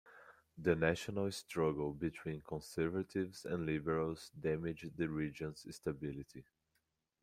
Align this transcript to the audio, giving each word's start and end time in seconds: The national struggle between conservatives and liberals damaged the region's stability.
The 0.57 0.75
national 0.75 1.31
struggle 1.31 1.93
between 1.93 2.41
conservatives 2.41 3.45
and 3.45 3.67
liberals 3.67 4.31
damaged 4.31 4.97
the 4.97 5.07
region's 5.07 5.63
stability. 5.75 6.43